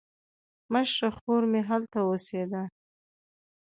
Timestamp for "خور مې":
1.17-1.61